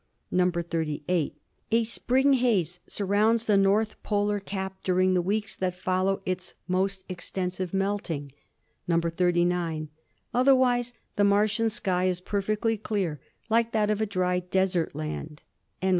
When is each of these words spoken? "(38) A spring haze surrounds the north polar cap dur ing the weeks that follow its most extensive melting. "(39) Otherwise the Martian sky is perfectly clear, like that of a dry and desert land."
"(38) 0.35 1.35
A 1.69 1.83
spring 1.83 2.33
haze 2.33 2.79
surrounds 2.87 3.45
the 3.45 3.55
north 3.55 4.01
polar 4.01 4.39
cap 4.39 4.77
dur 4.83 4.99
ing 4.99 5.13
the 5.13 5.21
weeks 5.21 5.55
that 5.55 5.75
follow 5.75 6.23
its 6.25 6.55
most 6.67 7.03
extensive 7.07 7.71
melting. 7.71 8.31
"(39) 8.89 9.89
Otherwise 10.33 10.95
the 11.17 11.23
Martian 11.23 11.69
sky 11.69 12.05
is 12.05 12.19
perfectly 12.19 12.77
clear, 12.79 13.19
like 13.47 13.73
that 13.73 13.91
of 13.91 14.01
a 14.01 14.07
dry 14.07 14.37
and 14.37 14.49
desert 14.49 14.95
land." 14.95 15.43